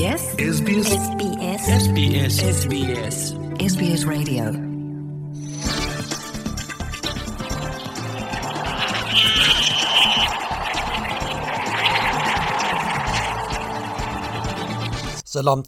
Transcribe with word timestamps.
ሰላም 0.00 0.04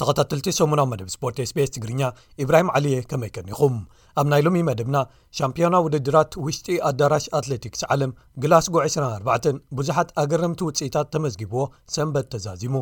ተኸታተልቲ 0.00 0.52
ሰሙናዊ 0.58 0.88
መደብ 0.90 1.08
ስፖርት 1.14 1.38
ስቢስ 1.50 1.70
ትግርኛ 1.74 2.10
ኢብራሂም 2.44 2.70
ዓሊየ 2.76 3.02
ከመይከኒኹም 3.10 3.76
ኣብ 4.20 4.26
ናይ 4.32 4.42
ሎሚ 4.46 4.62
መደብና 4.70 4.96
ሻምፒዮና 5.40 5.76
ውድድራት 5.88 6.32
ውሽጢ 6.46 6.70
ኣዳራሽ 6.90 7.26
ኣትሌቲክስ 7.42 7.84
ዓለም 7.96 8.16
ግላስጎ 8.44 8.74
24 8.88 9.60
ብዙሓት 9.80 10.10
ኣገረምቲ 10.24 10.62
ውጽኢታት 10.70 11.10
ተመዝጊብዎ 11.16 11.62
ሰንበት 11.96 12.28
ተዛዚሙ 12.34 12.74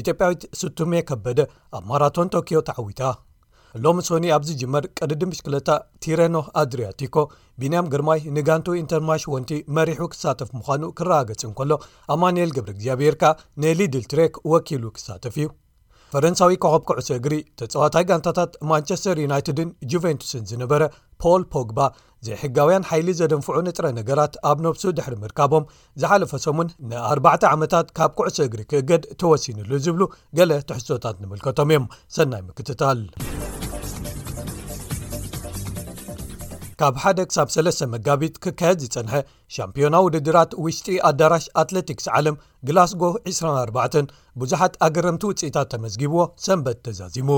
ኢትዮጵያዊት 0.00 0.42
ስቱሜ 0.60 0.92
ከበደ 1.08 1.40
ኣብ 1.76 1.84
ማራቶን 1.90 2.30
ቶኪዮ 2.34 2.58
ተዓዊታ 2.68 3.02
ሎሚ 3.84 3.98
ሶኒ 4.08 4.26
ኣብዚጅመር 4.36 4.84
ቅድዲ 4.98 5.22
ምሽክለታ 5.30 5.70
ቲሬኖ 6.04 6.36
ኣድሪያቲኮ 6.62 7.16
ቢንያም 7.60 7.88
ግርማይ 7.92 8.20
ንጋንቲ 8.36 8.68
ኢንተርማሽ 8.82 9.22
ወንቲ 9.34 9.50
መሪሑ 9.76 10.00
ክሳተፍ 10.12 10.50
ምዃኑ 10.58 10.82
ክረገፅን 10.98 11.52
ከሎ 11.58 11.70
ኣማኒኤል 12.14 12.52
ግብሪ 12.56 12.70
እግዚኣብሔርከ 12.76 13.24
ነሊድል 13.64 14.04
ትሬክ 14.12 14.36
ወኪሉ 14.52 14.84
ክሳተፍ 14.96 15.36
እዩ 15.40 15.48
ፈረንሳዊ 16.12 16.52
ኮኸብካዕሶ 16.64 17.10
እግሪ 17.18 17.34
ተፀዋታይ 17.60 18.04
ጋንታታት 18.10 18.52
ማንቸስተር 18.70 19.16
ዩናይትድን 19.24 19.70
ጁቨንቱስን 19.92 20.44
ዝነበረ 20.50 20.82
ፖል 21.22 21.42
ፖግባ 21.54 21.80
ዘይ 22.26 22.36
ሕጋውያን 22.42 22.84
ሓይሊ 22.90 23.08
ዘደንፍዑ 23.18 23.56
ንጥረ 23.66 23.86
ነገራት 23.98 24.34
ኣብ 24.50 24.58
ነብሱ 24.66 24.82
ድሕሪ 24.98 25.14
ምርካቦም 25.24 25.64
ዝሓለፈ 26.00 26.32
ሰሙን 26.46 26.68
ን4ባዕተ 26.90 27.42
ዓመታት 27.54 27.86
ካብ 27.98 28.12
ኩዕሶ 28.18 28.38
እግሪ 28.48 28.60
ክእገድ 28.70 29.02
ተወሲኑሉ 29.20 29.70
ዝብሉ 29.86 30.02
ገለ 30.38 30.52
ተሕሶታት 30.70 31.16
ንምልከቶም 31.22 31.70
እዮም 31.74 31.86
ሰናይ 32.16 32.42
ምክትታል 32.48 33.00
ካብ 36.80 36.94
ሓደ 37.02 37.18
ክሳብ 37.28 37.48
3ስ 37.54 37.78
መጋቢት 37.92 38.34
ክካየድ 38.44 38.78
ዝፀንሐ 38.84 39.12
ሻምፒዮና 39.54 39.96
ውድድራት 40.06 40.52
ውሽጢ 40.64 40.96
ኣዳራሽ 41.10 41.44
ኣትለቲክስ 41.62 42.06
ዓለም 42.18 42.36
ግላስጎ 42.68 43.02
24 43.30 43.96
ብዙሓት 44.40 44.74
ኣገረምቲ 44.86 45.22
ውፅኢታት 45.28 45.68
ተመዝጊብዎ 45.72 46.22
ሰንበት 46.44 46.78
ተዛዚሙ 46.86 47.30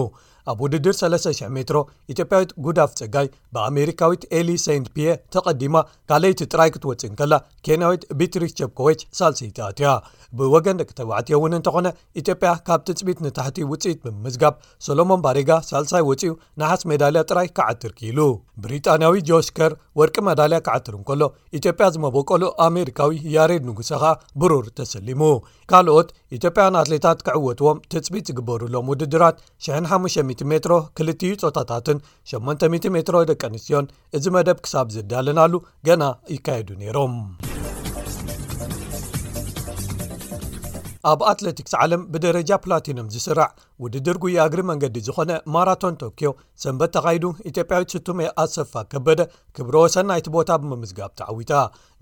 ኣብ 0.50 0.58
ውድድር 0.64 0.94
300 1.00 1.48
ሜትሮ 1.56 1.78
ኢትጵያዊት 2.12 2.52
ጉዳፍ 2.66 2.90
ፀጋይ 3.00 3.26
ብኣሜሪካዊት 3.54 4.22
ኤሊ 4.38 4.50
ሰንት 4.64 4.86
ፒየ 4.94 5.08
ተቀዲማ 5.34 5.76
ካለይቲ 6.10 6.40
ጥራይ 6.52 6.70
ክትወፅእን 6.74 7.18
ከላ 7.20 7.34
ኬንያዊት 7.68 8.04
ቢትሪሽ 8.20 8.52
ቸፕኮዎች 8.60 9.02
ሳልሰይቲኣትያ 9.18 9.88
ብወገን 10.38 10.80
ደቂተባዕትዮ 10.82 11.34
እውን 11.40 11.56
እንተኾነ 11.58 11.88
ኢትዮጵያ 12.22 12.52
ካብ 12.68 12.80
ትፅቢት 12.90 13.20
ንታሕቲ 13.26 13.60
ውፅኢት 13.72 14.00
ብምዝጋብ 14.06 14.56
ሶሎሞን 14.88 15.22
ባሬጋ 15.26 15.50
ሳልሳይ 15.70 16.04
ወፅኡ 16.10 16.32
ናሓስ 16.62 16.84
ሜዳልያ 16.92 17.22
ጥራይ 17.30 17.50
ክዓትር 17.58 17.92
ክኢሉ 18.00 18.18
ብሪጣንያዊ 18.64 19.16
ጆሽ 19.30 19.48
ከር 19.58 19.74
ወርቂ 20.02 20.16
መዳልያ 20.30 20.60
ክዓትር 20.68 20.96
እከሎ 21.02 21.22
ኢትዮጵያ 21.60 21.88
መበቀሉ 22.04 22.42
ኣሜሪካዊ 22.66 23.12
ያሬድ 23.34 23.62
ንጉሳ 23.70 23.90
ኸዓ 24.02 24.12
ብሩር 24.40 24.66
ተሰሊሙ 24.78 25.22
ካልኦት 25.70 26.08
ኢትዮጵያን 26.36 26.78
ኣትሌታት 26.82 27.20
ክዕወትዎም 27.28 27.82
ተፅቢት 27.92 28.26
ዝግበሩሎም 28.30 28.90
ውድድራት 28.92 29.38
1500 29.78 30.26
ሜትሮ 30.52 30.74
ክልቲዩ 30.98 31.34
ፆታታትን 31.44 32.00
800 32.34 32.94
ሜትሮ 32.96 33.18
ደቂ 33.32 33.42
ኣንስትዮን 33.50 33.90
እዚ 34.18 34.24
መደብ 34.36 34.60
ክሳብ 34.66 34.92
ዝዳለናሉ 34.96 35.52
ገና 35.88 36.02
ይካየዱ 36.36 36.70
ነይሮም 36.84 37.14
ኣብ 41.10 41.20
ኣትለቲክስ 41.30 41.74
ዓለም 41.82 42.00
ብደረጃ 42.12 42.50
ፕላቲኖም 42.64 43.10
ዝስራዕ 43.14 43.50
ውድድር 43.82 44.16
ጉያግሪ 44.24 44.60
መንገዲ 44.70 44.96
ዝኾነ 45.06 45.32
ማራቶን 45.54 45.98
ቶክዮ 46.02 46.30
ሰንበት 46.62 46.92
ተኻይዱ 46.96 47.24
ኢትዮጵያዊት 47.50 47.92
ስቱሜ 47.94 48.20
ኣሰፋ 48.44 48.72
ከበደ 48.94 49.20
ክብሮዎ 49.58 49.84
ሰናይቲ 49.96 50.26
ቦታ 50.36 50.50
ብምምዝጋብ 50.62 51.12
ተዓዊታ 51.20 51.52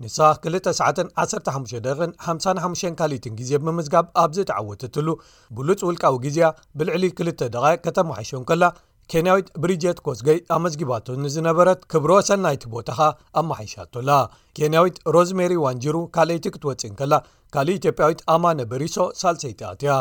ንሳ 0.03 0.17
2915ደ 0.47 1.87
55 2.31 2.91
ካሊትን 3.01 3.37
ግዜ 3.41 3.51
ብምምዝጋብ 3.65 4.07
ኣብዘተዓወተትሉ 4.23 5.07
ብሉፅ 5.57 5.81
ውልቃዊ 5.89 6.15
ግዜ 6.27 6.39
ብልዕሊ 6.79 7.03
2 7.25 7.49
ደቃ 7.57 7.65
ከተማሓሾን 7.87 8.45
ከላ 8.51 8.63
ኬንያዊት 9.11 9.47
ብሪጀት 9.63 9.99
ኮስገይ 10.07 10.39
ኣብ 10.53 10.59
መዝጊባቶ 10.63 11.05
ንዝነበረት 11.23 11.79
ክብሮ 11.91 12.11
ሰናይቲ 12.29 12.63
ቦታኻ 12.73 12.99
ኣብ 13.39 13.45
መሓይሻቶላ 13.51 14.09
ኬንያዊት 14.57 14.97
ሮዝሜሪ 15.15 15.53
ዋንጅሩ 15.65 15.95
ካልይቲ 16.17 16.45
ክትወፂእን 16.55 16.95
ከላ 17.01 17.13
ካልእ 17.55 17.77
ኢትዮጵያዊት 17.79 18.21
ኣማነ 18.35 18.59
በሪሶ 18.71 18.97
ሳልሰይቲ 19.21 19.59
ኣትያ 19.71 19.93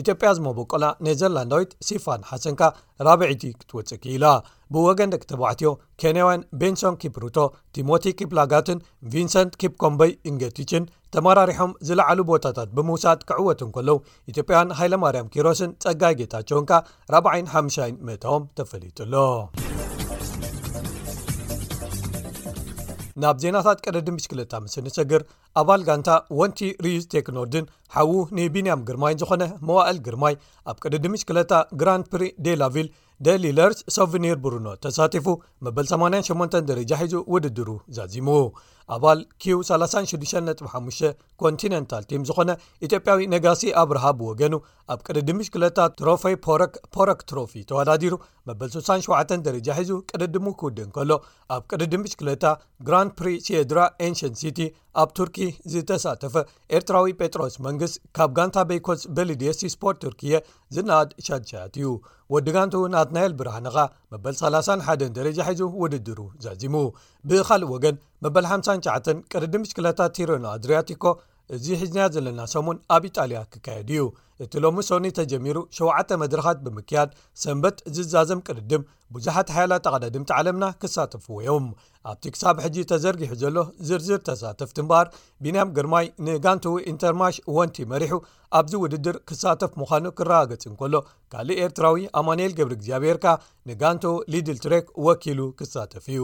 ኢትዮጵያ 0.00 0.28
ዝመበቆላ 0.38 0.84
ነዘርላንዳዊት 1.06 1.70
ሲፋን 1.86 2.20
ሓሰንካ 2.30 2.62
ራብዒቲ 3.06 3.42
ክትወፅኪኢላ 3.60 4.26
ብወገን 4.74 5.12
ደቂተባዕትዮ 5.14 5.70
ኬንያውን 6.02 6.44
ቤንሶን 6.60 6.98
ኪፕሩቶ 7.02 7.36
ቲሞቲ 7.76 8.06
ኪፕላጋትን 8.20 8.80
ቪንሰንት 9.14 9.56
ኪፕኮምበይ 9.64 10.12
እንጌቲችን 10.30 10.86
ተመራሪሖም 11.16 11.72
ዝለዕሉ 11.88 12.18
ቦታታት 12.30 12.70
ብምውሳድ 12.78 13.20
ክዕወትን 13.30 13.72
ከለው 13.76 13.98
ኢትዮጵያን 14.32 14.74
ሃይለማርያም 14.80 15.32
ኪሮስን 15.36 15.72
ጸጋይ 15.86 16.16
ጌታቸውንካ 16.22 16.72
4500 17.20 17.90
ሜእታዎም 18.08 18.46
ተፈሊጡሎ 18.60 19.14
ናብ 23.22 23.36
ዜናታት 23.42 23.78
ቀደዲምሽ 23.86 24.24
ክለታ 24.32 24.52
ምስኒ 24.64 24.88
ሰግር 24.96 25.22
ኣባል 25.60 25.82
ጋንታ 25.88 26.08
ወንቲ 26.40 26.58
ሪዩስ 26.84 27.04
ቴክኖርድን 27.14 27.64
ሓዉ 27.94 28.10
ንቢንያም 28.38 28.84
ግርማይን 28.88 29.20
ዝኾነ 29.22 29.44
መዋእል 29.68 29.98
ግርማይ 30.06 30.34
ኣብ 30.70 30.76
ቀደዲምሽ 30.84 31.22
ክለታ 31.28 31.52
ግራንድ 31.80 32.06
ፕሪ 32.12 32.24
ዴላቪል 32.46 32.88
ደሊለርስ 33.26 33.78
ሶቨኒር 33.96 34.36
ብርኖ 34.44 34.66
ተሳቲፉ 34.86 35.26
መበል 35.66 35.86
88 35.94 36.58
ደረጃ 36.70 36.92
ሒዙ 37.02 37.14
ውድድሩ 37.34 37.68
ዛዚሙ 37.96 38.28
ኣባል 38.96 39.18
q365 39.42 41.00
ኮንቲነንታል 41.42 42.04
ቲም 42.10 42.22
ዝኾነ 42.28 42.50
ኢትዮጵያዊ 42.86 43.20
ነጋሲ 43.32 43.60
ኣብረሃ 43.80 44.04
ብወገኑ 44.20 44.54
ኣብ 44.92 45.00
ቅድዲምሽ 45.06 45.48
2ለታ 45.56 45.78
ትሮፌ 45.98 46.22
ፖረ 46.46 46.62
ፖረክ 46.94 47.20
ትሮፊ 47.30 47.52
ተወዳዲሩ 47.70 48.14
መበል 48.48 48.70
67 48.76 49.34
ደረጃ 49.46 49.68
ሒዙ 49.80 49.90
ቅደድሙ 50.10 50.46
ክውድእ 50.60 50.88
ከሎ 50.96 51.10
ኣብ 51.56 51.62
ቅደድምሽክለታ 51.72 52.44
ግራንድ 52.88 53.12
ፕሪ 53.20 53.28
ሴድራ 53.46 53.82
ኤንሽን 54.06 54.34
ሲቲ 54.40 54.58
ኣብ 55.02 55.08
ቱርኪ 55.18 55.38
ዝተሳተፈ 55.74 56.34
ኤርትራዊ 56.78 57.12
ጴጥሮስ 57.20 57.56
መንግስት 57.66 57.96
ካብ 58.18 58.32
ጋንታ 58.38 58.58
ቤኮስ 58.70 59.02
በሊድየሲ 59.18 59.62
ስፖርት 59.76 60.00
ቱርክየ 60.06 60.40
ዝነኣድ 60.76 61.12
ሻድቻያት 61.28 61.76
እዩ 61.80 61.86
ወዲጋንቱ 62.34 62.74
ናትናየል 62.96 63.34
ብርሃነኻ 63.42 63.76
መበል 64.14 64.34
31 64.42 65.06
ደረጃ 65.20 65.38
ሒዙ 65.52 65.62
ውድድሩ 65.84 66.20
ዘዚሙ 66.46 66.74
ብኻልእ 67.28 67.72
ወገን 67.76 67.96
መበ 68.24 68.36
5 68.56 68.77
ቅርድም 69.32 69.62
ምሽክለታት 69.64 70.12
ቴሮኖ 70.18 70.44
ኣድሪያቲኮ 70.56 71.04
እዚ 71.56 71.66
ሕዝና 71.80 71.98
ዘለና 72.14 72.40
ሰሙን 72.52 72.78
ኣብ 72.94 73.02
ኢጣልያ 73.08 73.38
ክካየድ 73.52 73.90
እዩ 73.94 74.02
እቲ 74.44 74.52
ሎሚ 74.64 74.80
ሶኒ 74.88 75.06
ተጀሚሩ 75.18 75.56
7ተ 75.76 76.10
መድረኻት 76.22 76.58
ብምክያድ 76.64 77.10
ሰንበት 77.42 77.78
ዝዛዘም 77.96 78.40
ቅርድም 78.46 78.82
ብዙሓት 79.14 79.48
ሓያላ 79.54 79.74
ጠቐዳድምቲ 79.86 80.30
ዓለምና 80.38 80.66
ክሳተፍዎ 80.82 81.38
ዮም 81.46 81.66
ኣብቲ 82.10 82.24
ክሳብ 82.34 82.56
ሕጂ 82.64 82.76
ተዘርጊሑ 82.92 83.32
ዘሎ 83.42 83.56
ዝርዝር 83.90 84.20
ተሳተፍ 84.28 84.70
ትንበሃር 84.78 85.08
ቢንም 85.46 85.72
ግርማይ 85.78 86.08
ንጋንቲ 86.28 86.66
ኢንተርማሽ 86.92 87.38
ወንቲ 87.58 87.78
መሪሑ 87.94 88.12
ኣብዚ 88.60 88.74
ውድድር 88.84 89.18
ክሳተፍ 89.30 89.72
ምዃኑ 89.82 90.04
ክረጋገፂ 90.18 90.64
እንከሎ 90.72 90.94
ካልእ 91.34 91.62
ኤርትራዊ 91.68 92.04
ኣማንኤል 92.20 92.54
ገብሪ 92.60 92.76
እግዚኣብሔርካ 92.80 93.26
ንጋንቲ 93.70 94.04
ሊድል 94.34 94.60
ትሬክ 94.66 94.86
ወኪሉ 95.08 95.40
ክሳተፍ 95.62 96.06
እዩ 96.16 96.20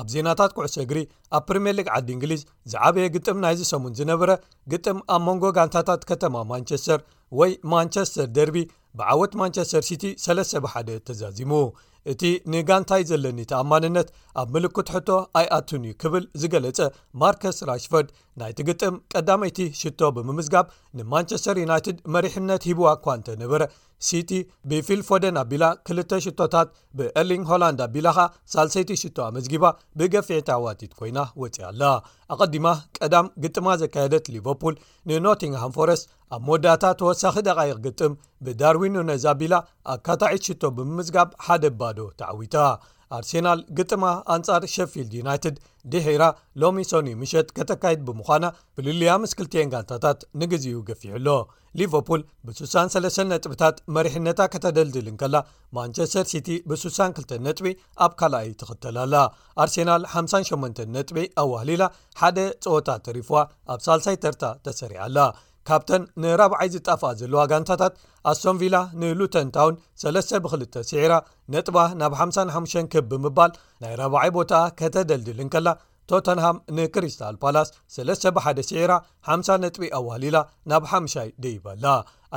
ኣብ 0.00 0.06
ዜናታት 0.12 0.52
ኩዕሶ 0.56 0.76
እግሪ 0.84 0.98
ኣብ 1.36 1.42
ፕሪምየር 1.48 1.74
ሊግ 1.78 1.88
ዓዲ 1.96 2.08
እንግሊዝ 2.14 2.40
ዝዓበየ 2.72 3.04
ግጥም 3.16 3.36
ናይ 3.44 3.54
ዝሰሙን 3.60 3.92
ዝነብረ 3.98 4.30
ግጥም 4.72 4.98
ኣብ 5.14 5.22
መንጎ 5.28 5.44
ጋንታታት 5.58 6.02
ከተማ 6.10 6.34
ማንቸስተር 6.52 7.00
ወይ 7.40 7.52
ማንቸስተር 7.72 8.26
ደርቢ 8.38 8.56
ብዓወት 8.98 9.32
ማንቸስተር 9.42 9.82
ሲቲ 9.88 10.04
3ለስ 10.24 10.52
ብ1ደ 10.64 10.90
ተዛዚሙ 11.08 11.52
እቲ 12.12 12.22
ንጋንታይ 12.52 13.02
ዘለኒ 13.10 13.38
ተኣማንነት 13.50 14.08
ኣብ 14.40 14.48
ምልክት 14.54 14.88
ሕቶ 14.94 15.08
ኣይ 15.40 15.46
ኣቶኒ 15.58 15.84
ክብል 16.02 16.24
ዝገለፀ 16.40 16.78
ማርከስ 17.20 17.58
ራሽፎርድ 17.70 18.08
ናይቲ 18.40 18.58
ግጥም 18.68 18.94
ቀዳመይቲ 19.14 19.58
ሽቶ 19.80 20.00
ብምምዝጋብ 20.16 20.66
ንማንቸስተር 20.98 21.56
ዩናይትድ 21.64 21.98
መሪሕነት 22.14 22.62
ሂቡዋ 22.70 22.88
እኳ 22.98 23.06
እንተነበረ 23.18 23.62
ሲቲ 24.06 24.30
ብፊልፎደን 24.70 25.36
ኣቢላ 25.42 25.64
2ሽታት 25.90 26.68
ብርሊ 26.98 27.30
ሆላን 27.50 27.76
ኣቢላ 27.86 28.08
ሳሰይቲ 28.54 28.90
ሽ 29.02 29.12
ኣመዝጊባ 29.28 29.64
ብገፊዕቲ 29.98 30.50
ዋቲት 30.64 30.92
ኮይና 30.98 31.18
ወፅእ 31.42 31.64
ኣላ 31.70 31.82
ኣቀዲማ 32.34 32.66
ቀዳም 32.98 33.28
ግጥማ 33.44 33.68
ዘካየደት 33.82 34.26
ሊቨርፑል 34.34 34.76
ንኖቲንሃም 35.10 35.74
ፎረስ 35.78 36.02
ኣብ 36.34 36.42
መወዳታ 36.48 36.84
ተወሳኺ 37.00 37.34
ደቃይቕ 37.48 37.78
ግጥም 37.86 38.12
ብዳርዊን 38.46 38.96
ነዛ 39.12 39.24
ኣቢላ 39.36 39.54
ኣካታዒት 39.94 40.44
ሽ 40.48 40.58
ብምምዝጋብ 40.78 41.30
ሓደ 41.46 41.64
ኣባ 41.72 41.82
ዶተዓዊታ 41.98 42.56
ኣርሴናል 43.16 43.60
ግጥማ 43.78 44.04
ኣንጻር 44.34 44.62
ሸፊልድ 44.74 45.12
ዩናይትድ 45.18 45.56
ድሔራ 45.92 46.24
ሎሚ 46.60 46.78
ሶኒ 46.90 47.08
ምሸት 47.20 47.48
ከተካይድ 47.56 48.00
ብምዃና 48.06 48.44
ፍልልያ 48.76 49.10
ምስክልቲኤን 49.24 49.70
ጋልታታት 49.74 50.20
ንግዜኡ 50.42 50.78
ገፊሕሎ 50.88 51.28
ሊቨፑል 51.78 52.22
ብ63 52.46 53.22
ነጥብታት 53.32 53.76
መሪሕነታ 53.96 54.40
ከተደልድልን 54.54 55.18
ከላ 55.22 55.36
ማንቸስተር 55.78 56.26
ሲቲ 56.32 56.48
ብ62 56.70 57.38
ነጥቢ 57.46 57.68
ኣብ 58.06 58.12
ካልኣይ 58.22 58.48
ትኽተላላ 58.62 59.14
ኣርሴናል 59.64 60.04
58 60.24 60.84
ነጥቢ 60.98 61.18
ኣዋህሊላ 61.44 61.86
ሓደ 62.22 62.38
ፀወታ 62.66 62.88
ተሪፍዋ 63.08 63.38
ኣብ 63.74 63.82
ሳልሳይ 63.88 64.18
ተርታ 64.24 64.44
ተሰሪዓኣላ 64.68 65.18
ካብተን 65.68 66.02
ንረብዓይ 66.22 66.68
ዝጣፍ 66.72 67.02
ዘለዋ 67.20 67.42
ጋንታታት 67.50 67.94
ኣስሶምቪላ 68.30 68.76
ንሉተንታውን 69.00 69.78
ሰለስተ 70.02 70.30
ብ2ልተ 70.44 70.74
ሲዒራ 70.88 71.12
ነጥባ 71.54 71.76
ናብ 72.00 72.12
55ሙሽ 72.24 72.74
ክብ 72.94 73.06
ብምባል 73.12 73.52
ናይ 73.84 73.94
ረብዓይ 74.02 74.30
ቦታ 74.36 74.52
ከተደልድልንከላ 74.80 75.68
ቶተንሃም 76.12 76.56
ንክሪስታል 76.78 77.34
ፓላስ 77.42 77.68
3ለ 77.96 78.10
ብ1ደ 78.36 78.60
ሲዒራ 78.68 78.92
50 79.30 79.54
ነጥቢ 79.64 79.84
ኣዋሊላ 80.00 80.36
ናብ 80.70 80.84
ሓሻይ 80.92 81.28
ደይበላ 81.44 81.86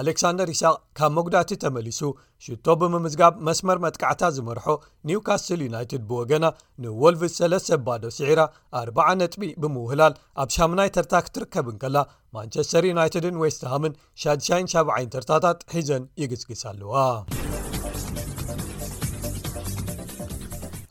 አሌክሳንደር 0.01 0.47
ይስቅ 0.53 0.73
ካብ 0.97 1.11
መጉዳእቲ 1.17 1.51
ተመሊሱ 1.63 1.99
ሽቶ 2.45 2.65
ብምምዝጋብ 2.81 3.33
መስመር 3.47 3.77
መጥቃዕታ 3.85 4.21
ዝመርሖ 4.35 4.65
ኒውካስል 5.09 5.61
ዩናይትድ 5.67 6.03
ብወገና 6.11 6.45
ንወልቪዝ 6.85 7.33
3ለ 7.39 7.55
ባዶ 7.87 8.03
ሲዒራ 8.17 8.41
4 8.83 9.03
ነጥቢ 9.21 9.45
ብምውህላል 9.63 10.15
ኣብ 10.43 10.51
ሻሙናይ 10.57 10.91
ተርታ 10.97 11.13
ክትርከብን 11.27 11.79
ከላ 11.83 11.97
ማንቸስተር 12.37 12.85
ዩናይትድን 12.91 13.41
ዌስትሃምን 13.43 13.93
197 14.27 15.13
ተርታታት 15.15 15.59
ሒዘን 15.75 16.05
ይግዝግስ 16.23 16.63
ኣለዋ 16.73 16.95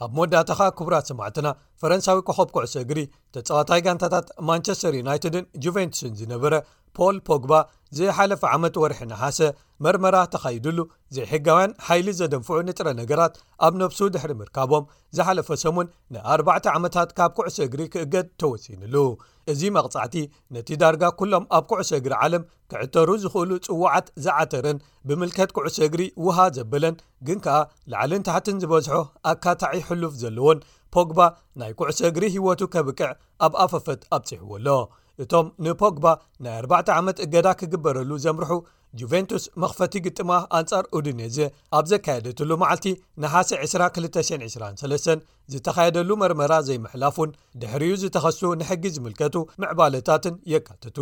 ኣብ 0.04 0.10
መወዳእታኻ 0.16 0.60
ክቡራት 0.78 1.04
ሰማዕትና 1.10 1.48
ፈረንሳዊ 1.80 2.18
ኮኸብ 2.28 2.48
ኩዕሶ 2.54 2.74
እግሪ 2.84 3.00
ተፀዋታይ 3.34 3.80
ጋንታታት 3.86 4.26
ማንቸስተር 4.48 4.94
ዩናይትድን 5.00 5.44
ጁቨንትስን 5.64 6.12
ዝነበረ 6.20 6.54
ፖል 6.96 7.16
ፖግባ 7.28 7.52
ዘሓለፈ 7.98 8.42
ዓመት 8.56 8.74
ወርሒ 8.82 9.00
ናሓሰ 9.12 9.40
መርመራ 9.84 10.16
ተኸይድሉ 10.34 10.78
ዘይሕጋውያን 11.16 11.72
ሓይሊ 11.86 12.08
ዘደንፍዑ 12.20 12.58
ንጥረ 12.68 12.88
ነገራት 13.00 13.34
ኣብ 13.66 13.74
ነብሱ 13.82 13.98
ድሕሪ 14.14 14.32
ምርካቦም 14.42 14.88
ዝሓለፈ 15.18 15.48
ሰሙን 15.64 15.90
ንኣርባዕተ 16.16 16.66
ዓመታት 16.78 17.12
ካብ 17.20 17.32
ኩዕሶ 17.38 17.58
እግሪ 17.68 17.82
ክእገድ 17.94 18.28
ተወሲኑሉ 18.42 18.94
እዚ 19.52 19.60
መቕጻዕቲ 19.76 20.14
ነቲ 20.54 20.68
ዳርጋ 20.82 21.02
ኵሎም 21.18 21.44
ኣብ 21.56 21.64
ኩዕ 21.70 21.80
ሰግሪ 21.90 22.12
ዓለም 22.24 22.42
ክዕተሩ 22.70 23.08
ዝኽእሉ 23.22 23.50
ጽውዓት 23.66 24.06
ዝዓተረን 24.24 24.78
ብምልከት 25.08 25.50
ኩዕሰግሪ 25.56 26.02
ውሃ 26.26 26.38
ዘበለን 26.56 26.96
ግን 27.26 27.38
ከኣ 27.44 27.58
ላዕልን 27.92 28.26
ታሕትን 28.28 28.58
ዝበዝሖ 28.62 28.94
ኣካታዒ 29.32 29.76
ሕሉፍ 29.88 30.14
ዘለዎን 30.22 30.60
ፖግባ 30.96 31.18
ናይ 31.60 31.72
ኩዕሰግሪ 31.80 32.22
ህወቱ 32.36 32.60
ከብቅዕ 32.74 33.10
ኣብ 33.46 33.52
ኣፈፈት 33.66 34.00
ኣብፅሕዎ 34.18 34.52
ሎ 34.66 34.76
እቶም 35.24 35.46
ንፖግባ 35.66 36.06
ናይ 36.44 36.54
ኣርባዕተ 36.60 36.88
ዓመት 36.98 37.18
እገዳ 37.24 37.46
ክግበረሉ 37.60 38.10
ዘምርሑ 38.24 38.50
ጁቨንቱስ 39.00 39.44
መኽፈቲ 39.62 39.94
ግጥማ 40.04 40.30
ኣንጻር 40.58 40.84
ኡድነዘ 40.96 41.36
ኣብ 41.78 41.86
ዘካየደትሉ 41.90 42.50
መዓልቲ 42.62 42.86
ንሓሴ 43.22 43.50
2020203 43.66 45.24
ዝተኻየደሉ 45.52 46.10
መርመራ 46.22 46.52
ዘይምሕላፉን 46.68 47.34
ድሕርኡ 47.62 47.90
ዝተኸሱ 48.02 48.40
ንሕጊ 48.60 48.84
ዝምልከቱ 48.96 49.36
ምዕባለታትን 49.62 50.36
የካትቱ 50.52 50.98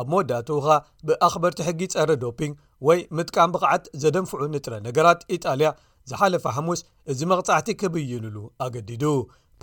ኣብ 0.00 0.08
መወዳትኡ 0.12 0.58
ኸ 0.66 0.78
ብኣኽበርቲ 1.08 1.60
ሕጊ 1.68 1.80
ጸሪ 1.94 2.10
ዶፒንግ 2.24 2.54
ወይ 2.88 3.00
ምጥቃም 3.18 3.52
ብቕዓት 3.56 3.84
ዘደንፍዑ 4.04 4.40
ንጥረ 4.54 4.74
ነገራት 4.88 5.22
ኢጣልያ 5.36 5.70
ዝሓለፈ 6.10 6.44
ሓሙስ 6.56 6.80
እዚ 7.12 7.20
መቕጻዕቲ 7.32 7.70
ክብይኑሉ 7.80 8.36
ኣገዲዱ 8.64 9.04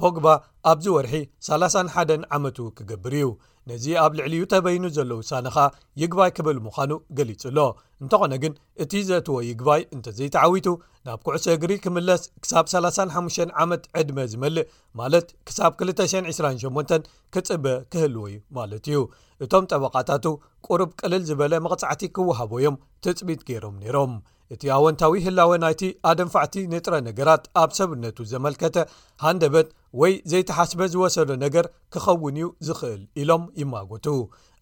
ፖግባ 0.01 0.27
ኣብዚ 0.71 0.85
ወርሒ 0.97 1.15
31 1.47 2.21
ዓመቱ 2.35 2.57
ክገብር 2.77 3.13
እዩ 3.17 3.27
ነዚ 3.69 3.85
ኣብ 4.03 4.13
ልዕሊዩ 4.19 4.41
ተበሂኑ 4.53 4.85
ዘሎ 4.95 5.11
ውሳነኻ 5.19 5.57
ይግባይ 6.01 6.31
ክብል 6.37 6.57
ምዃኑ 6.65 6.91
ገሊጹ 7.17 7.43
ኣሎ 7.49 7.57
እንተኾነ 8.03 8.33
ግን 8.43 8.53
እቲ 8.83 8.91
ዘአትዎ 9.09 9.35
ይግባይ 9.49 9.81
እንተ 9.95 10.07
ዘይተዓዊቱ 10.17 10.67
ናብ 11.07 11.19
ኩዕሶ 11.27 11.45
እግሪ 11.57 11.71
ክምለስ 11.83 12.23
ክሳብ 12.43 12.65
35 12.73 13.55
ዓመት 13.63 13.83
ዕድመ 14.01 14.17
ዝመልእ 14.31 14.65
ማለት 15.01 15.29
ክሳብ 15.49 15.71
228 15.83 17.07
ክጽበ 17.35 17.65
ክህልዎ 17.93 18.25
ዩ 18.33 18.37
ማለት 18.59 18.85
እዩ 18.91 18.99
እቶም 19.45 19.63
ጠበቓታቱ 19.71 20.25
ቁሩብ 20.67 20.89
ቅልል 20.99 21.23
ዝበለ 21.29 21.53
መቕጻዕቲ 21.65 22.01
ክወሃቦ 22.15 22.51
እዮም 22.59 22.75
ትፅቢት 23.03 23.41
ገይሮም 23.47 23.75
ነይሮም 23.81 24.13
እቲ 24.53 24.63
ኣወንታዊ 24.75 25.13
ህላወ 25.25 25.51
ናይቲ 25.63 25.81
ኣደንፋዕቲ 26.09 26.55
ንጥረ 26.73 26.95
ነገራት 27.07 27.43
ኣብ 27.61 27.69
ሰብነቱ 27.77 28.17
ዘመልከተ 28.31 28.75
ሃንደበት 29.23 29.67
ወይ 30.01 30.13
ዘይተሓስበ 30.31 30.81
ዝወሰዶ 30.93 31.29
ነገር 31.45 31.65
ክኸውን 31.93 32.35
እዩ 32.39 32.47
ዝኽእል 32.67 33.01
ኢሎም 33.21 33.43
ይማጉቱ 33.61 34.05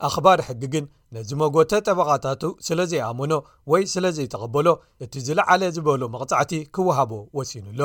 ኣኽባር 0.07 0.39
ሕጊ 0.47 0.61
ግን 0.75 0.85
ነዝመጎተ 1.15 1.71
ጠበቓታቱ 1.87 2.43
ስለዘይኣመኖ 2.69 3.33
ወይ 3.73 3.83
ስለ 3.93 4.05
ዘይተቐበሎ 4.17 4.67
እቲ 5.05 5.13
ዝለዓለ 5.27 5.61
ዝበሎ 5.77 6.01
መቕፃዕቲ 6.15 6.53
ክወሃቦ 6.77 7.11
ወሲኑኣሎ 7.39 7.81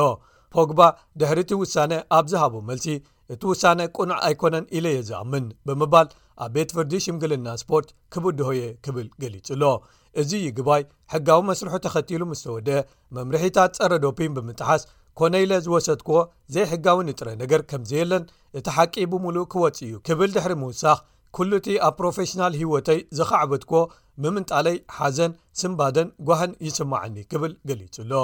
ፖግባ 0.56 0.80
ድሕሪቲ 1.20 1.50
ውሳነ 1.62 1.92
ኣብ 2.18 2.26
ዝሃቦ 2.32 2.54
መልሲ 2.68 2.86
እቲ 3.34 3.42
ውሳነ 3.52 3.80
ቁኑዕ 3.98 4.18
ኣይኮነን 4.28 4.66
ኢለ 4.78 4.86
የ 4.96 5.00
ዝኣምን 5.08 5.44
ብምባል 5.66 6.08
ኣብ 6.44 6.50
ቤት 6.54 6.70
ፍርዲ 6.76 6.92
ሽምግልና 7.04 7.48
ስፖርት 7.62 7.88
ክብድሆየ 8.14 8.60
ክብል 8.84 9.06
ገሊጹ 9.22 9.46
ሎ 9.62 9.72
እዚ 10.20 10.30
ዩ 10.44 10.48
ግባይ 10.58 10.82
ሕጋዊ 11.14 11.40
መስርሑ 11.48 11.72
ተኸቲሉ 11.86 12.22
ምስ 12.30 12.42
ተወደ 12.46 12.68
መምርሒታት 13.16 13.72
ፀረ 13.82 13.92
ዶፒን 14.04 14.32
ብምጥሓስ 14.36 14.84
ኮነ 15.20 15.34
ኢለ 15.44 15.52
ዝወሰድክዎ 15.66 16.16
ዘይሕጋዊ 16.54 16.98
ንጥረ 17.08 17.28
ነገር 17.42 17.60
ከምዘ 17.70 17.90
የለን 18.00 18.24
እቲ 18.58 18.66
ሓቂ 18.78 18.94
ብምሉእ 19.12 19.46
ክወፅ 19.54 19.78
እዩ 19.86 19.94
ክብል 20.08 20.30
ድሕሪ 20.36 20.54
ምውሳኽ 20.64 20.98
ኩሉ 21.38 21.50
እቲ 21.62 21.68
ኣብ 21.86 21.94
ፕሮፌሽናል 22.00 22.52
ህወተይ 22.60 23.00
ዝካዕበትክዎ 23.18 23.82
ምምንጣለይ 24.24 24.78
ሓዘን 24.98 25.34
ስንባደን 25.62 26.10
ጓህን 26.28 26.54
ይስማዐኒ 26.68 27.16
ክብል 27.32 27.54
ገሊጹ 27.70 27.94
ሎ 28.12 28.22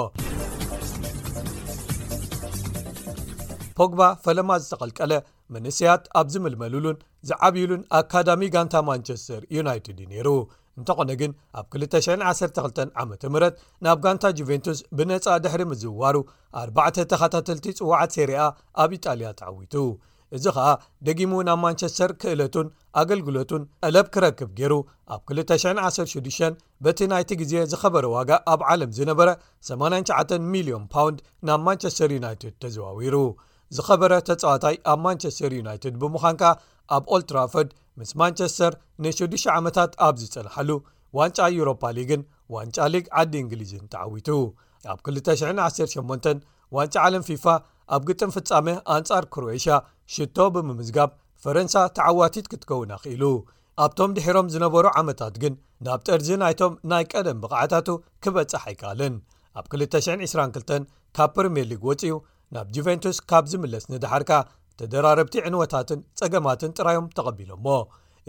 ፖግባ 3.77 4.01
ፈለማ 4.23 4.51
ዝተቐልቀለ 4.63 5.13
መንስያት 5.53 6.03
ኣብ 6.19 6.27
ዝምልመሉሉን 6.33 6.97
ዝዓቢዩሉን 7.29 7.81
ኣካዳሚ 7.99 8.41
ጋንታ 8.55 8.75
ማንቸስተር 8.89 9.41
ዩናይትድ 9.57 9.97
እዩ 10.03 10.07
ነይሩ 10.13 10.29
እንተዀነ 10.79 11.11
ግን 11.21 11.31
ኣብ 11.59 11.65
212 11.81 12.79
ዓመ 13.01 13.09
ምት 13.33 13.53
ናብ 13.85 13.97
ጋንታ 14.05 14.23
ጁቨንቱስ 14.39 14.79
ብነጻ 14.97 15.25
ድሕሪ 15.43 15.63
ምዝውዋሩ 15.71 16.15
ኣባዕተ 16.61 16.97
ተኸታተልቲ 17.11 17.65
ጽዋዓት 17.79 18.13
ሰርኣ 18.17 18.39
ኣብ 18.83 18.91
ኢጣልያ 18.97 19.27
ተዓዊቱ 19.39 19.75
እዚ 20.37 20.45
ኸኣ 20.55 20.67
ደጊሙ 21.07 21.33
ናብ 21.47 21.59
ማንቸስተር 21.65 22.11
ክእለቱን 22.21 22.67
ኣገልግሎቱን 22.99 23.63
ዕለብ 23.87 24.07
ክረክብ 24.15 24.49
ገይሩ 24.59 24.73
ኣብ 25.15 25.21
216 25.39 26.61
በቲ 26.85 26.99
ናይቲ 27.13 27.31
ግዜ 27.41 27.53
ዝኸበረ 27.71 28.05
ዋጋ 28.17 28.31
ኣብ 28.53 28.61
ዓለም 28.73 28.93
ዝነበረ 28.99 29.29
89 29.71 30.35
,ልዮን 30.67 30.85
ፓውንድ 30.95 31.19
ናብ 31.49 31.61
ማንቸስተር 31.67 32.13
ዩናይትድ 32.17 32.55
ተዘዋዊሩ 32.63 33.17
ዝኸበረ 33.75 34.13
ተጻዋታይ 34.29 34.75
ኣብ 34.91 34.99
ማንቸስተር 35.05 35.51
ዩናይትድ 35.59 35.95
ብምዃን 36.01 36.37
ከ 36.41 36.45
ኣብ 36.95 37.03
ኦልትራፈድ 37.15 37.69
ምስ 37.99 38.11
ማንቸስተር 38.21 38.73
ንሽዱ 39.05 39.33
ዓመታት 39.57 39.91
ኣብዚጸናሐሉ 40.07 40.71
ዋንጫ 41.17 41.39
ኢሮፓ 41.55 41.81
ሊግን 41.97 42.21
ዋንጫ 42.55 42.77
ሊግ 42.93 43.05
ዓዲ 43.21 43.33
እንግሊዝን 43.45 43.83
ተዓዊቱ 43.93 44.29
ኣብ 44.91 44.99
2108 45.15 46.45
ዋንጫ 46.77 46.95
ዓለም 47.07 47.23
ፊፋ 47.27 47.45
ኣብ 47.95 48.03
ግጥም 48.09 48.31
ፍጻሜ 48.35 48.67
ኣንጻር 48.95 49.23
ክሮኤሽያ 49.33 49.73
ሽቶ 50.13 50.37
ብምምዝጋብ 50.55 51.09
ፈረንሳ 51.43 51.75
ተዓዋቲት 51.97 52.45
ክትከውን 52.51 52.91
ኽኢሉ 53.03 53.23
ኣብቶም 53.83 54.11
ድሒሮም 54.17 54.47
ዝነበሩ 54.53 54.85
ዓመታት 55.01 55.35
ግን 55.43 55.53
ናብ 55.85 56.01
ጠርዚ 56.07 56.29
ናይቶም 56.43 56.73
ናይ 56.91 57.03
ቀደም 57.11 57.37
ብቕዓታቱ 57.43 57.87
ክበጽሕ 58.23 58.63
ኣይካኣልን 58.71 59.15
ኣብ 59.59 59.65
222 59.73 60.75
ካብ 61.17 61.29
ፕሪምየር 61.37 61.67
ሊግ 61.71 61.81
ወፅኡ 61.89 62.13
ናብ 62.55 62.67
ጁቨንቱስ 62.75 63.17
ካብ 63.29 63.45
ዝምለስ 63.51 63.85
ንድሓርካ 63.93 64.31
ተደራረብቲ 64.79 65.35
ዕንወታትን 65.47 65.99
ፀገማትን 66.19 66.73
ጥራዮም 66.77 67.07
ተቐቢሎ 67.17 67.49
እሞ 67.57 67.67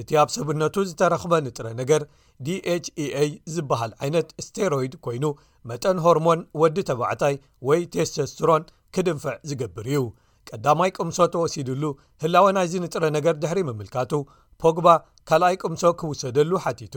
እቲ 0.01 0.11
ኣብ 0.21 0.29
ሰብነቱ 0.37 0.77
ዝተረኽበ 0.91 1.33
ንጥረ 1.47 1.67
ነገር 1.81 2.03
dhea 2.47 3.25
ዝበሃል 3.55 3.93
ዓይነት 4.05 4.29
ስቴሮይድ 4.47 4.95
ኮይኑ 5.05 5.25
መጠን 5.71 5.99
ሆርሞን 6.05 6.41
ወዲ 6.63 6.77
ተባዕታይ 6.89 7.35
ወይ 7.69 7.83
ቴስተስትሮን 7.95 8.65
ክድንፍዕ 8.97 9.37
ዝገብር 9.51 9.87
እዩ 9.93 10.03
ቀዳማይ 10.51 10.91
ቅምሶ 10.99 11.19
ተወሲድሉ 11.35 11.83
ህላወ 12.23 12.47
ናይዚ 12.57 12.73
ንጥረ 12.87 13.05
ነገር 13.19 13.37
ድሕሪ 13.43 13.61
ምምልካቱ 13.69 14.13
ፖግባ 14.63 14.89
ካልኣይ 15.29 15.55
ቅምሶ 15.63 15.83
ክውሰደሉ 16.01 16.51
ሓቲቱ 16.65 16.97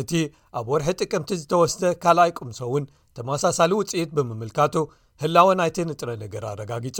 እቲ 0.00 0.12
ኣብ 0.58 0.66
ወርሒ 0.72 0.88
ጥቅምቲ 1.00 1.30
ዝተወስደ 1.42 1.84
ካልኣይ 2.04 2.30
ቅምሶ 2.38 2.58
እውን 2.68 2.84
ተመሳሳሊ 3.18 3.72
ውፅኢት 3.80 4.10
ብምምልካቱ 4.16 4.74
ህላወ 5.22 5.48
ናይቲ 5.60 5.76
ንጥረ 5.90 6.10
ነገር 6.24 6.42
ኣረጋጊጹ 6.52 6.98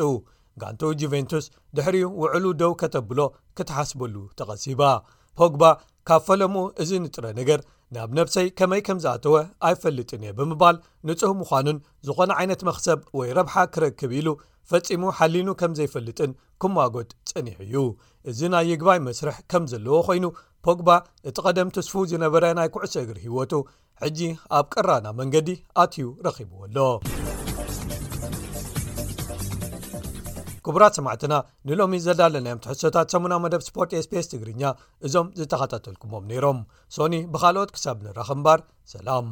ጋንቱ 0.63 0.81
ጅቨንቱስ 1.01 1.47
ድሕሪኡ 1.77 2.09
ውዕሉ 2.23 2.45
ደው 2.61 2.73
ከተብሎ 2.81 3.21
ክትሓስበሉ 3.59 4.15
ተቐሲባ 4.39 4.83
ፖግባ 5.39 5.63
ካብ 6.09 6.23
ፈለምኡ 6.29 6.65
እዚ 6.83 6.91
ንጥረ 7.05 7.25
ነገር 7.41 7.61
ናብ 7.95 8.11
ነብሰይ 8.19 8.47
ከመይ 8.59 8.81
ከም 8.87 8.99
ዝኣተወ 9.05 9.35
ኣይፈልጥን 9.69 10.23
እየ 10.27 10.33
ብምባል 10.39 10.77
ንጹህ 11.09 11.33
ምዃኑን 11.41 11.79
ዝኾነ 12.07 12.31
ዓይነት 12.41 12.61
መክሰብ 12.69 12.99
ወይ 13.19 13.29
ረብሓ 13.39 13.55
ክረክብ 13.75 14.13
ኢሉ 14.21 14.29
ፈፂሙ 14.73 15.03
ሓሊኑ 15.19 15.49
ከም 15.61 15.73
ዘይፈልጥን 15.79 16.33
ኩማጎድ 16.65 17.11
ፅኒሕ 17.33 17.57
እዩ 17.67 17.77
እዚ 18.33 18.41
ናይ 18.55 18.67
ይግባይ 18.73 19.01
መስርሕ 19.07 19.39
ከም 19.53 19.65
ዘለዎ 19.73 19.99
ኮይኑ 20.09 20.27
ፖግባ 20.67 20.89
እቲ 21.31 21.37
ቀደም 21.47 21.73
ትስፉ 21.79 21.95
ዝነበረ 22.13 22.45
ናይ 22.61 22.71
ኩዕሰ 22.77 22.95
እግር 23.05 23.19
ሂወቱ 23.27 23.53
ሕጂ 24.05 24.19
ኣብ 24.59 24.69
ቀራና 24.75 25.07
መንገዲ 25.23 25.51
ኣትዩ 25.85 26.07
ረኺብዎ 26.29 26.61
ኣሎ 26.69 26.77
ክቡራት 30.67 30.95
ሰማዕትና 30.99 31.35
ንሎሚ 31.69 31.95
ዘዳለናዮም 32.05 32.61
ትሕሶታት 32.65 33.07
ሰሙና 33.15 33.35
መደብ 33.45 33.63
ስፖርት 33.69 33.91
ኤስፔስ 33.99 34.29
ትግርኛ 34.33 34.63
እዞም 35.07 35.27
ዝተኸታተልኩሞም 35.39 36.25
ነይሮም 36.31 36.61
ሶኒ 36.97 37.17
ብካልኦት 37.35 37.71
ክሳብ 37.75 37.99
ንራ 38.07 38.23
ኽምባር 38.31 38.61
ሰላም 38.95 39.29